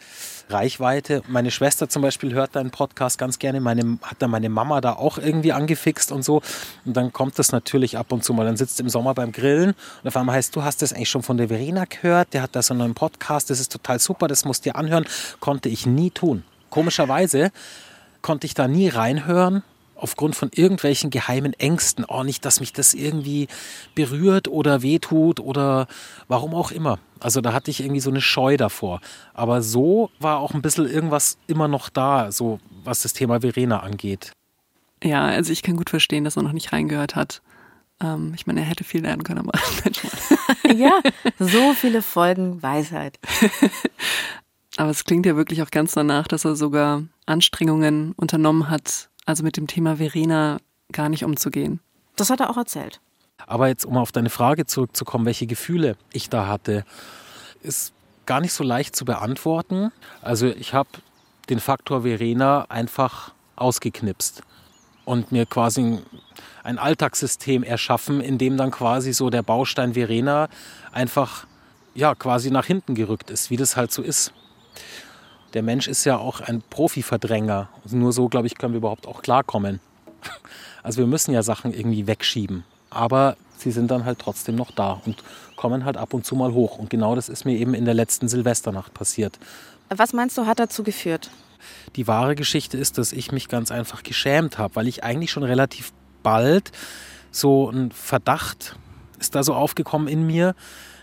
[0.51, 1.23] Reichweite.
[1.27, 4.92] Meine Schwester zum Beispiel hört deinen Podcast ganz gerne, meine, hat da meine Mama da
[4.92, 6.42] auch irgendwie angefixt und so.
[6.85, 8.44] Und dann kommt das natürlich ab und zu mal.
[8.44, 9.70] Dann sitzt im Sommer beim Grillen
[10.03, 12.55] und auf einmal heißt, du hast das eigentlich schon von der Verena gehört, der hat
[12.55, 15.07] da so einen Podcast, das ist total super, das musst du dir anhören.
[15.40, 16.44] Konnte ich nie tun.
[16.68, 17.53] Komischerweise
[18.20, 19.62] konnte ich da nie reinhören,
[20.04, 22.04] aufgrund von irgendwelchen geheimen Ängsten.
[22.04, 23.48] Oh, nicht, dass mich das irgendwie
[23.94, 25.86] berührt oder wehtut oder
[26.28, 26.98] warum auch immer.
[27.20, 29.00] Also da hatte ich irgendwie so eine Scheu davor.
[29.32, 33.80] Aber so war auch ein bisschen irgendwas immer noch da, so was das Thema Verena
[33.80, 34.32] angeht.
[35.02, 37.40] Ja, also ich kann gut verstehen, dass er noch nicht reingehört hat.
[38.02, 39.58] Ähm, ich meine, er hätte viel lernen können, aber.
[40.76, 41.00] Ja,
[41.38, 43.18] so viele Folgen Weisheit.
[44.76, 49.42] Aber es klingt ja wirklich auch ganz danach, dass er sogar Anstrengungen unternommen hat, also
[49.42, 50.58] mit dem Thema Verena
[50.92, 51.80] gar nicht umzugehen.
[52.16, 53.00] Das hat er auch erzählt.
[53.46, 56.84] Aber jetzt, um auf deine Frage zurückzukommen, welche Gefühle ich da hatte,
[57.62, 57.92] ist
[58.26, 59.90] gar nicht so leicht zu beantworten.
[60.22, 60.88] Also ich habe
[61.48, 64.42] den Faktor Verena einfach ausgeknipst
[65.04, 65.98] und mir quasi
[66.62, 70.48] ein Alltagssystem erschaffen, in dem dann quasi so der Baustein Verena
[70.92, 71.46] einfach
[71.94, 74.32] ja quasi nach hinten gerückt ist, wie das halt so ist.
[75.54, 77.68] Der Mensch ist ja auch ein Profi-Verdränger.
[77.82, 79.80] Also nur so, glaube ich, können wir überhaupt auch klarkommen.
[80.82, 82.62] Also wir müssen ja Sachen irgendwie wegschieben.
[82.90, 85.24] Aber sie sind dann halt trotzdem noch da und
[85.56, 86.76] kommen halt ab und zu mal hoch.
[86.76, 89.38] Und genau das ist mir eben in der letzten Silvesternacht passiert.
[89.88, 91.30] Was meinst du, hat dazu geführt?
[91.96, 95.42] Die wahre Geschichte ist, dass ich mich ganz einfach geschämt habe, weil ich eigentlich schon
[95.42, 96.70] relativ bald
[97.30, 98.76] so ein Verdacht
[99.18, 100.54] ist da so aufgekommen in mir,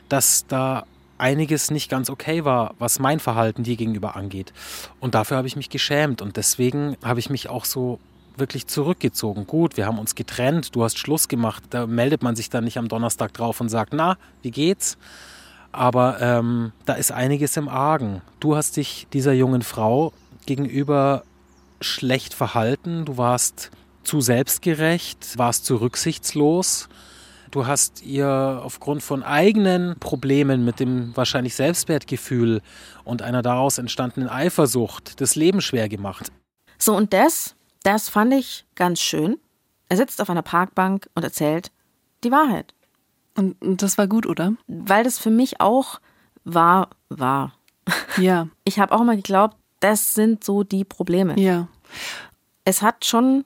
[0.09, 0.85] dass da
[1.21, 4.51] einiges nicht ganz okay war, was mein Verhalten dir gegenüber angeht.
[4.99, 7.99] Und dafür habe ich mich geschämt und deswegen habe ich mich auch so
[8.37, 9.45] wirklich zurückgezogen.
[9.45, 12.77] Gut, wir haben uns getrennt, du hast Schluss gemacht, da meldet man sich dann nicht
[12.77, 14.97] am Donnerstag drauf und sagt, na, wie geht's?
[15.71, 18.21] Aber ähm, da ist einiges im Argen.
[18.39, 20.11] Du hast dich dieser jungen Frau
[20.45, 21.23] gegenüber
[21.79, 23.71] schlecht verhalten, du warst
[24.03, 26.89] zu selbstgerecht, warst zu rücksichtslos.
[27.51, 32.61] Du hast ihr aufgrund von eigenen Problemen mit dem wahrscheinlich Selbstwertgefühl
[33.03, 36.31] und einer daraus entstandenen Eifersucht das Leben schwer gemacht.
[36.77, 39.37] So, und das, das fand ich ganz schön.
[39.89, 41.71] Er sitzt auf einer Parkbank und erzählt
[42.23, 42.73] die Wahrheit.
[43.35, 44.53] Und, das war gut, oder?
[44.67, 45.99] Weil das für mich auch
[46.43, 47.53] wahr war.
[48.17, 48.47] Ja.
[48.63, 51.39] Ich habe auch immer geglaubt, das sind so die Probleme.
[51.39, 51.67] Ja.
[52.63, 53.43] Es hat schon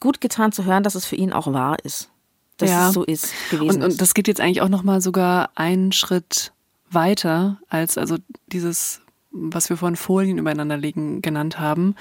[0.00, 2.10] gut getan zu hören, dass es für ihn auch wahr ist.
[2.58, 2.88] Dass ja.
[2.88, 3.82] es so ist gewesen.
[3.82, 6.52] Und, und das geht jetzt eigentlich auch nochmal sogar einen Schritt
[6.90, 8.16] weiter als also
[8.46, 11.94] dieses, was wir vorhin Folien übereinander legen genannt haben,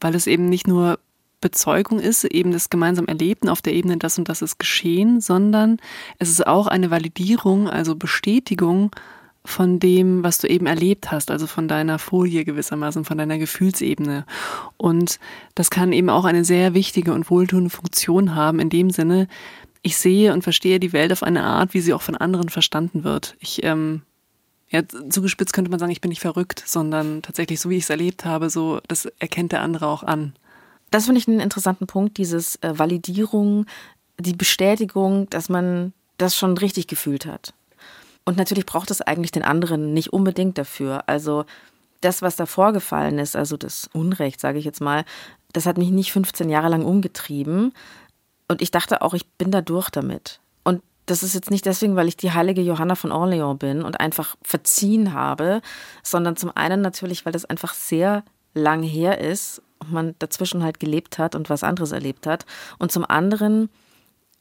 [0.00, 0.98] weil es eben nicht nur
[1.40, 5.76] Bezeugung ist, eben das gemeinsam Erlebten auf der Ebene, das und das ist geschehen, sondern
[6.18, 8.90] es ist auch eine Validierung, also Bestätigung
[9.44, 14.24] von dem, was du eben erlebt hast, also von deiner Folie gewissermaßen, von deiner Gefühlsebene.
[14.78, 15.20] Und
[15.54, 19.28] das kann eben auch eine sehr wichtige und wohltuende Funktion haben, in dem Sinne,
[19.84, 23.04] ich sehe und verstehe die Welt auf eine Art, wie sie auch von anderen verstanden
[23.04, 23.36] wird.
[23.38, 24.02] Ich, ähm,
[24.70, 27.90] ja, zugespitzt könnte man sagen, ich bin nicht verrückt, sondern tatsächlich so, wie ich es
[27.90, 30.32] erlebt habe, so, das erkennt der andere auch an.
[30.90, 33.66] Das finde ich einen interessanten Punkt, dieses äh, Validierung,
[34.18, 37.52] die Bestätigung, dass man das schon richtig gefühlt hat.
[38.24, 41.04] Und natürlich braucht es eigentlich den anderen nicht unbedingt dafür.
[41.08, 41.44] Also
[42.00, 45.04] das, was da vorgefallen ist, also das Unrecht, sage ich jetzt mal,
[45.52, 47.74] das hat mich nicht 15 Jahre lang umgetrieben.
[48.54, 50.38] Und ich dachte auch, ich bin da durch damit.
[50.62, 53.98] Und das ist jetzt nicht deswegen, weil ich die heilige Johanna von Orleans bin und
[53.98, 55.60] einfach verziehen habe,
[56.04, 58.22] sondern zum einen natürlich, weil das einfach sehr
[58.54, 62.46] lang her ist und man dazwischen halt gelebt hat und was anderes erlebt hat.
[62.78, 63.70] Und zum anderen,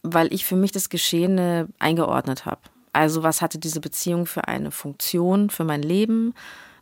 [0.04, 2.62] weil ich für mich das Geschehene eingeordnet habe.
[2.92, 6.36] Also was hatte diese Beziehung für eine Funktion für mein Leben?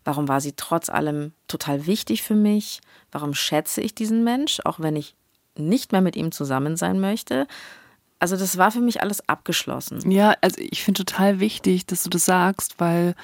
[0.03, 2.81] Warum war sie trotz allem total wichtig für mich?
[3.09, 5.15] Warum schätze ich diesen Mensch, auch wenn ich
[5.57, 7.47] nicht mehr mit ihm zusammen sein möchte?
[8.19, 10.11] Also das war für mich alles abgeschlossen.
[10.11, 13.15] Ja, also ich finde total wichtig, dass du das sagst, weil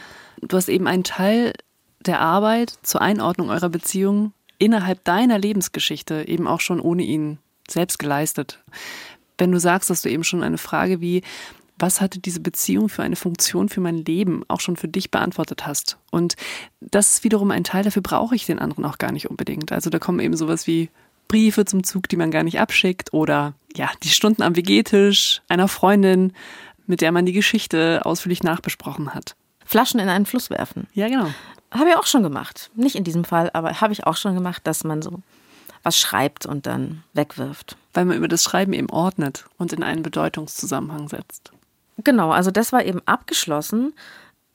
[0.42, 1.54] du hast eben einen Teil
[2.06, 7.38] der Arbeit zur Einordnung eurer Beziehung innerhalb deiner Lebensgeschichte eben auch schon ohne ihn
[7.70, 8.64] selbst geleistet.
[9.38, 11.22] Wenn du sagst, dass du eben schon eine Frage wie
[11.80, 15.68] was hatte diese Beziehung für eine Funktion für mein Leben auch schon für dich beantwortet
[15.68, 15.98] hast.
[16.12, 16.36] Und
[16.82, 19.72] das ist wiederum ein Teil, dafür brauche ich den anderen auch gar nicht unbedingt.
[19.72, 20.90] Also da kommen eben sowas wie
[21.28, 25.68] Briefe zum Zug, die man gar nicht abschickt oder ja, die Stunden am WG-Tisch einer
[25.68, 26.34] Freundin,
[26.86, 29.36] mit der man die Geschichte ausführlich nachbesprochen hat.
[29.66, 30.88] Flaschen in einen Fluss werfen.
[30.94, 31.30] Ja, genau.
[31.72, 32.72] Habe ich auch schon gemacht.
[32.76, 35.22] Nicht in diesem Fall, aber habe ich auch schon gemacht, dass man so
[35.84, 37.78] was schreibt und dann wegwirft.
[37.94, 41.52] Weil man über das Schreiben eben ordnet und in einen Bedeutungszusammenhang setzt.
[42.04, 43.94] Genau, also das war eben abgeschlossen.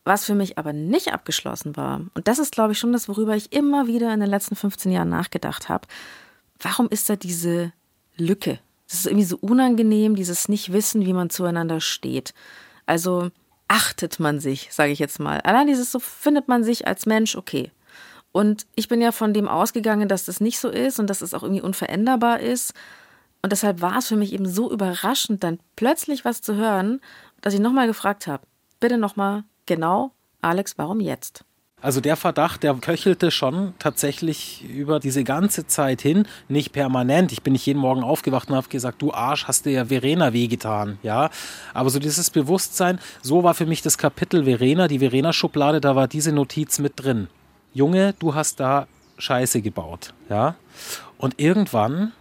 [0.05, 3.37] Was für mich aber nicht abgeschlossen war, und das ist, glaube ich, schon das, worüber
[3.37, 5.87] ich immer wieder in den letzten 15 Jahren nachgedacht habe,
[6.63, 7.73] warum ist da diese
[8.17, 8.59] Lücke?
[8.89, 12.35] Das ist irgendwie so unangenehm, dieses Nicht-Wissen, wie man zueinander steht.
[12.87, 13.31] Also
[13.69, 15.41] achtet man sich, sage ich jetzt mal.
[15.41, 17.71] Allein dieses so findet man sich als Mensch okay.
[18.33, 21.35] Und ich bin ja von dem ausgegangen, dass das nicht so ist und dass es
[21.35, 22.73] auch irgendwie unveränderbar ist.
[23.43, 27.01] Und deshalb war es für mich eben so überraschend, dann plötzlich was zu hören,
[27.41, 28.47] dass ich nochmal gefragt habe,
[28.79, 31.45] bitte nochmal genau, Alex, warum jetzt?
[31.83, 37.33] Also der Verdacht, der köchelte schon tatsächlich über diese ganze Zeit hin, nicht permanent.
[37.33, 40.33] Ich bin nicht jeden Morgen aufgewacht und habe gesagt, du Arsch, hast dir ja Verena
[40.33, 41.29] wehgetan, ja.
[41.75, 46.07] Aber so dieses Bewusstsein, so war für mich das Kapitel Verena, die Verena-Schublade, da war
[46.07, 47.27] diese Notiz mit drin.
[47.75, 48.87] Junge, du hast da
[49.19, 50.55] Scheiße gebaut, ja.
[51.19, 52.13] Und irgendwann,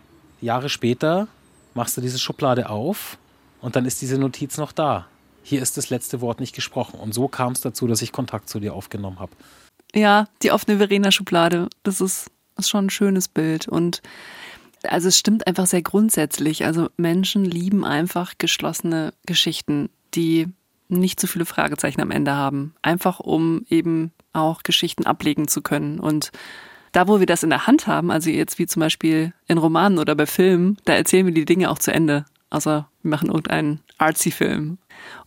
[0.41, 1.27] Jahre später,
[1.75, 3.19] machst du diese Schublade auf
[3.61, 5.05] und dann ist diese Notiz noch da
[5.43, 6.99] hier ist das letzte Wort nicht gesprochen.
[6.99, 9.31] Und so kam es dazu, dass ich Kontakt zu dir aufgenommen habe.
[9.93, 13.67] Ja, die offene Verena-Schublade, das ist, ist schon ein schönes Bild.
[13.67, 14.01] Und
[14.83, 16.65] also es stimmt einfach sehr grundsätzlich.
[16.65, 20.47] Also Menschen lieben einfach geschlossene Geschichten, die
[20.87, 22.73] nicht zu viele Fragezeichen am Ende haben.
[22.81, 25.99] Einfach um eben auch Geschichten ablegen zu können.
[25.99, 26.31] Und
[26.91, 29.99] da, wo wir das in der Hand haben, also jetzt wie zum Beispiel in Romanen
[29.99, 32.25] oder bei Filmen, da erzählen wir die Dinge auch zu Ende.
[32.51, 34.77] Außer wir machen irgendeinen artsy-Film.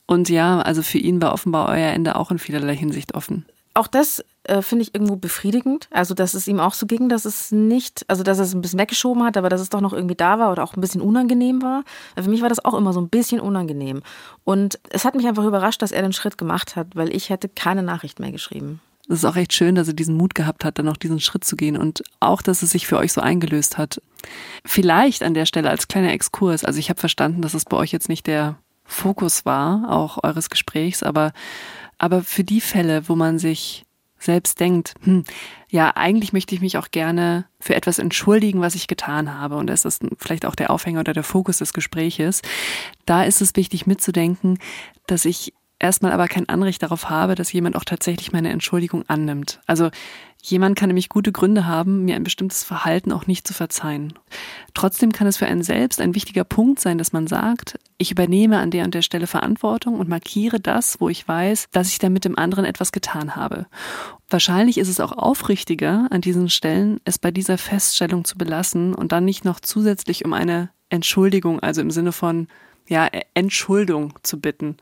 [0.07, 3.47] Und ja, also für ihn war offenbar euer Ende auch in vielerlei Hinsicht offen.
[3.73, 5.89] Auch das äh, finde ich irgendwo befriedigend.
[5.91, 8.61] Also, dass es ihm auch so ging, dass es nicht, also dass er es ein
[8.61, 11.01] bisschen weggeschoben hat, aber dass es doch noch irgendwie da war oder auch ein bisschen
[11.01, 11.83] unangenehm war.
[12.15, 14.03] Für mich war das auch immer so ein bisschen unangenehm.
[14.45, 17.49] Und es hat mich einfach überrascht, dass er den Schritt gemacht hat, weil ich hätte
[17.49, 18.81] keine Nachricht mehr geschrieben.
[19.09, 21.45] Es ist auch echt schön, dass er diesen Mut gehabt hat, dann noch diesen Schritt
[21.45, 24.01] zu gehen und auch, dass es sich für euch so eingelöst hat.
[24.64, 26.64] Vielleicht an der Stelle als kleiner Exkurs.
[26.64, 30.51] Also ich habe verstanden, dass es bei euch jetzt nicht der Fokus war, auch eures
[30.51, 31.33] Gesprächs, aber,
[31.99, 33.85] aber für die Fälle, wo man sich
[34.19, 35.25] selbst denkt, hm,
[35.69, 39.57] ja, eigentlich möchte ich mich auch gerne für etwas entschuldigen, was ich getan habe.
[39.57, 42.40] Und das ist vielleicht auch der Aufhänger oder der Fokus des Gespräches.
[43.05, 44.59] Da ist es wichtig mitzudenken,
[45.07, 49.61] dass ich erstmal aber kein Anrecht darauf habe, dass jemand auch tatsächlich meine Entschuldigung annimmt.
[49.67, 49.91] Also
[50.43, 54.13] jemand kann nämlich gute Gründe haben, mir ein bestimmtes Verhalten auch nicht zu verzeihen.
[54.75, 58.59] Trotzdem kann es für einen selbst ein wichtiger Punkt sein, dass man sagt, ich übernehme
[58.59, 62.25] an der und der Stelle Verantwortung und markiere das, wo ich weiß, dass ich damit
[62.25, 63.67] dem anderen etwas getan habe.
[64.29, 69.13] Wahrscheinlich ist es auch aufrichtiger, an diesen Stellen es bei dieser Feststellung zu belassen und
[69.13, 72.49] dann nicht noch zusätzlich um eine Entschuldigung, also im Sinne von
[72.87, 74.77] ja, Entschuldung zu bitten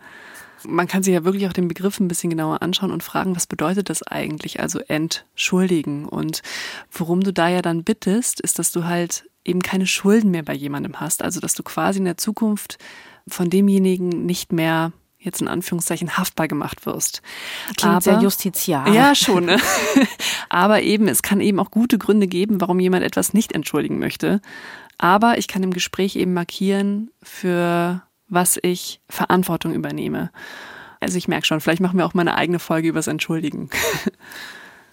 [0.67, 3.47] man kann sich ja wirklich auch den Begriff ein bisschen genauer anschauen und fragen, was
[3.47, 4.61] bedeutet das eigentlich?
[4.61, 6.07] Also entschuldigen.
[6.07, 6.43] Und
[6.91, 10.55] worum du da ja dann bittest, ist, dass du halt eben keine Schulden mehr bei
[10.55, 11.23] jemandem hast.
[11.23, 12.79] Also, dass du quasi in der Zukunft
[13.27, 17.23] von demjenigen nicht mehr jetzt in Anführungszeichen haftbar gemacht wirst.
[17.77, 18.93] Klingt Aber, sehr justizial.
[18.93, 19.45] Ja, schon.
[19.47, 19.59] Ne?
[20.49, 24.41] Aber eben, es kann eben auch gute Gründe geben, warum jemand etwas nicht entschuldigen möchte.
[24.99, 30.31] Aber ich kann im Gespräch eben markieren, für was ich Verantwortung übernehme.
[31.01, 33.71] Also ich merke schon, vielleicht machen wir auch mal eine eigene Folge übers Entschuldigen.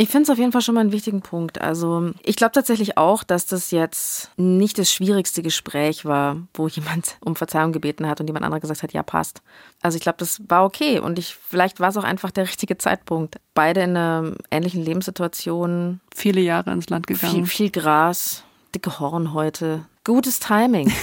[0.01, 1.59] Ich finde es auf jeden Fall schon mal einen wichtigen Punkt.
[1.59, 7.17] Also ich glaube tatsächlich auch, dass das jetzt nicht das schwierigste Gespräch war, wo jemand
[7.25, 9.41] um Verzeihung gebeten hat und jemand anderer gesagt hat, ja passt.
[9.81, 12.77] Also ich glaube, das war okay und ich vielleicht war es auch einfach der richtige
[12.77, 13.41] Zeitpunkt.
[13.53, 15.99] Beide in einer ähnlichen Lebenssituation.
[16.15, 17.45] Viele Jahre ins Land gegangen.
[17.45, 19.85] Viel, viel Gras, dicke Hornhäute.
[20.05, 20.93] Gutes Timing.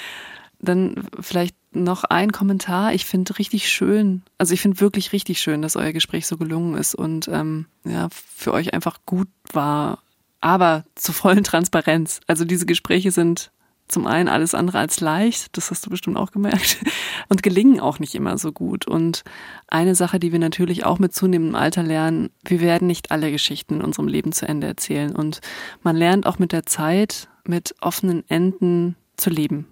[0.58, 2.94] Dann vielleicht noch ein Kommentar.
[2.94, 6.76] Ich finde richtig schön, also ich finde wirklich richtig schön, dass euer Gespräch so gelungen
[6.76, 9.98] ist und ähm, ja, für euch einfach gut war,
[10.40, 12.20] aber zur vollen Transparenz.
[12.26, 13.50] Also diese Gespräche sind
[13.88, 16.78] zum einen alles andere als leicht, das hast du bestimmt auch gemerkt,
[17.28, 18.86] und gelingen auch nicht immer so gut.
[18.86, 19.24] Und
[19.66, 23.76] eine Sache, die wir natürlich auch mit zunehmendem Alter lernen, wir werden nicht alle Geschichten
[23.76, 25.16] in unserem Leben zu Ende erzählen.
[25.16, 25.40] Und
[25.82, 29.66] man lernt auch mit der Zeit, mit offenen Enden zu leben.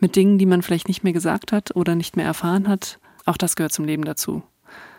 [0.00, 2.98] Mit Dingen, die man vielleicht nicht mehr gesagt hat oder nicht mehr erfahren hat.
[3.24, 4.42] Auch das gehört zum Leben dazu.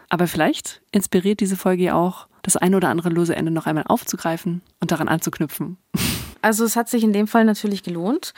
[0.10, 3.86] Aber vielleicht inspiriert diese Folge ja auch, das ein oder andere lose Ende noch einmal
[3.88, 5.78] aufzugreifen und daran anzuknüpfen.
[6.42, 8.34] Also es hat sich in dem Fall natürlich gelohnt.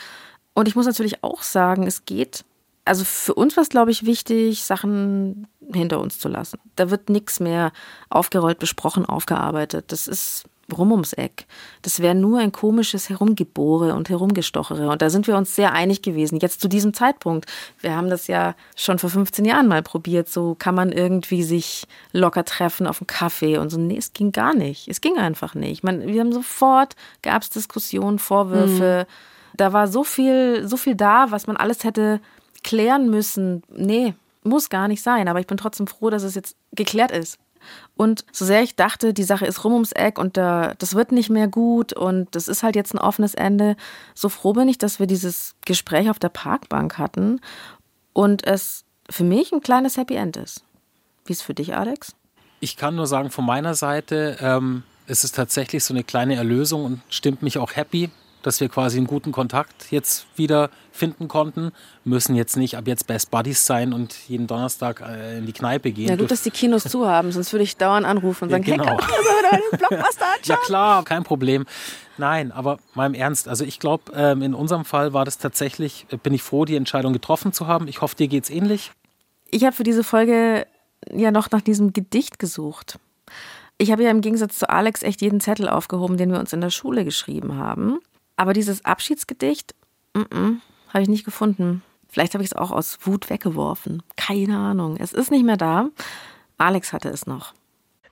[0.56, 2.45] Und ich muss natürlich auch sagen, es geht,
[2.84, 6.60] also für uns war es, glaube ich, wichtig, Sachen hinter uns zu lassen.
[6.76, 7.71] Da wird nichts mehr
[8.10, 9.91] aufgerollt, besprochen, aufgearbeitet.
[9.91, 10.45] Das ist
[10.78, 11.46] rum ums Eck.
[11.82, 14.90] Das wäre nur ein komisches Herumgebohre und Herumgestochere.
[14.90, 17.46] Und da sind wir uns sehr einig gewesen, jetzt zu diesem Zeitpunkt.
[17.80, 20.30] Wir haben das ja schon vor 15 Jahren mal probiert.
[20.30, 23.78] So kann man irgendwie sich locker treffen auf einen Kaffee und so.
[23.78, 24.88] Nee, es ging gar nicht.
[24.88, 25.84] Es ging einfach nicht.
[25.84, 29.08] Man, wir haben sofort, gab es Diskussionen, Vorwürfe.
[29.08, 29.58] Mhm.
[29.58, 32.22] Da war so viel, so viel da, was man alles hätte
[32.64, 33.64] klären müssen.
[33.70, 35.28] Nee, muss gar nicht sein.
[35.28, 37.38] Aber ich bin trotzdem froh, dass es jetzt geklärt ist.
[37.95, 41.12] Und so sehr ich dachte, die Sache ist rum ums Eck und da, das wird
[41.12, 43.76] nicht mehr gut und das ist halt jetzt ein offenes Ende,
[44.15, 47.41] so froh bin ich, dass wir dieses Gespräch auf der Parkbank hatten
[48.13, 50.63] und es für mich ein kleines Happy End ist.
[51.26, 52.15] Wie ist es für dich, Alex?
[52.60, 56.86] Ich kann nur sagen, von meiner Seite ähm, ist es tatsächlich so eine kleine Erlösung
[56.86, 58.10] und stimmt mich auch happy,
[58.42, 61.72] dass wir quasi einen guten Kontakt jetzt wieder finden konnten.
[62.04, 65.92] Müssen jetzt nicht ab jetzt Best Buddies sein und jeden Donnerstag äh, in die Kneipe
[65.92, 66.10] gehen.
[66.10, 68.78] Ja, gut, dass die Kinos zu haben, sonst würde ich dauernd anrufen und sagen, ja,
[68.78, 69.00] genau.
[69.00, 70.42] hey, kann ich Blockbuster anschauen?
[70.44, 71.66] Ja klar, kein Problem.
[72.18, 76.06] Nein, aber mal im Ernst, also ich glaube, ähm, in unserem Fall war das tatsächlich,
[76.12, 77.88] äh, bin ich froh, die Entscheidung getroffen zu haben.
[77.88, 78.92] Ich hoffe, dir geht es ähnlich.
[79.50, 80.68] Ich habe für diese Folge
[81.12, 83.00] ja noch nach diesem Gedicht gesucht.
[83.78, 86.62] Ich habe ja im Gegensatz zu Alex echt jeden Zettel aufgehoben, den wir uns in
[86.62, 88.00] der Schule geschrieben haben.
[88.36, 89.76] Aber dieses Abschiedsgedicht,
[90.13, 91.84] habe ich nicht gefunden.
[92.10, 94.04] Vielleicht habe ich es auch aus Wut weggeworfen.
[94.17, 94.98] Keine Ahnung.
[94.98, 95.89] Es ist nicht mehr da.
[96.58, 97.54] Alex hatte es noch.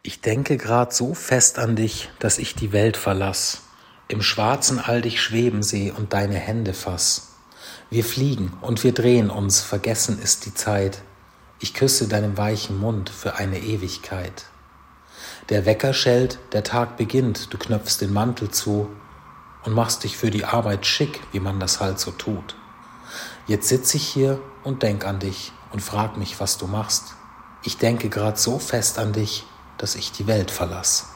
[0.01, 3.63] Ich denke grad so fest an dich, dass ich die Welt verlass,
[4.07, 7.35] im schwarzen All dich schweben seh und deine Hände fass.
[7.89, 11.01] Wir fliegen und wir drehen uns, vergessen ist die Zeit.
[11.59, 14.45] Ich küsse deinen weichen Mund für eine Ewigkeit.
[15.49, 18.87] Der Wecker schellt, der Tag beginnt, du knöpfst den Mantel zu
[19.63, 22.55] und machst dich für die Arbeit schick, wie man das halt so tut.
[23.47, 27.15] Jetzt sitz ich hier und denk an dich und frag mich, was du machst.
[27.63, 29.45] Ich denke grad so fest an dich,
[29.77, 31.07] dass ich die Welt verlass.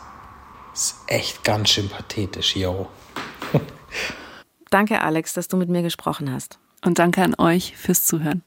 [0.73, 2.89] Ist echt ganz schön pathetisch, yo.
[4.71, 6.57] Danke, Alex, dass du mit mir gesprochen hast.
[6.83, 8.43] Und danke an euch fürs Zuhören.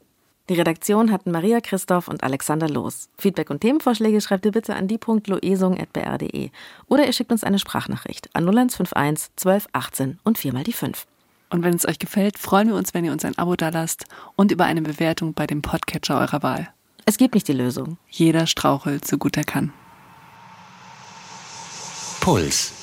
[0.48, 3.08] Die Redaktion hatten Maria Christoph und Alexander Loos.
[3.18, 6.50] Feedback und Themenvorschläge schreibt ihr bitte an die.loesung.br.de
[6.86, 11.06] oder ihr schickt uns eine Sprachnachricht an 0151 12 18 und viermal die 5.
[11.50, 14.04] Und wenn es euch gefällt, freuen wir uns, wenn ihr uns ein Abo dalasst
[14.36, 16.68] und über eine Bewertung bei dem Podcatcher eurer Wahl.
[17.06, 17.98] Es gibt nicht die Lösung.
[18.08, 19.72] Jeder strauchelt so gut er kann.
[22.20, 22.75] Puls.